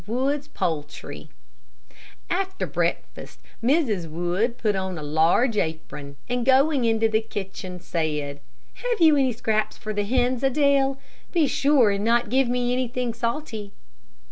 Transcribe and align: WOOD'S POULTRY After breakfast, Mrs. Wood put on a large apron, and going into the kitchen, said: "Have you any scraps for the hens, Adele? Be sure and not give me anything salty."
WOOD'S 0.07 0.47
POULTRY 0.47 1.29
After 2.31 2.65
breakfast, 2.65 3.39
Mrs. 3.63 4.09
Wood 4.09 4.57
put 4.57 4.75
on 4.75 4.97
a 4.97 5.03
large 5.03 5.57
apron, 5.57 6.15
and 6.27 6.43
going 6.43 6.85
into 6.85 7.07
the 7.07 7.21
kitchen, 7.21 7.79
said: 7.79 8.39
"Have 8.73 8.99
you 8.99 9.15
any 9.15 9.31
scraps 9.31 9.77
for 9.77 9.93
the 9.93 10.03
hens, 10.03 10.41
Adele? 10.41 10.97
Be 11.33 11.45
sure 11.45 11.91
and 11.91 12.03
not 12.03 12.29
give 12.31 12.49
me 12.49 12.73
anything 12.73 13.13
salty." 13.13 13.73